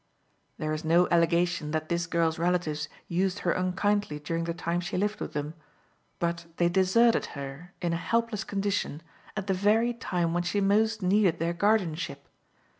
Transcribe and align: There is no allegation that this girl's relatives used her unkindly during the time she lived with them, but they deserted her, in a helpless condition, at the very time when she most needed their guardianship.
There 0.57 0.73
is 0.73 0.83
no 0.83 1.07
allegation 1.09 1.69
that 1.77 1.87
this 1.87 2.07
girl's 2.07 2.39
relatives 2.39 2.89
used 3.07 3.37
her 3.45 3.51
unkindly 3.51 4.17
during 4.17 4.45
the 4.45 4.53
time 4.55 4.79
she 4.79 4.97
lived 4.97 5.21
with 5.21 5.33
them, 5.33 5.53
but 6.17 6.47
they 6.57 6.69
deserted 6.69 7.27
her, 7.37 7.73
in 7.83 7.93
a 7.93 7.97
helpless 7.97 8.43
condition, 8.43 9.03
at 9.37 9.45
the 9.45 9.53
very 9.53 9.93
time 9.93 10.33
when 10.33 10.41
she 10.41 10.59
most 10.59 11.03
needed 11.03 11.37
their 11.37 11.53
guardianship. 11.53 12.27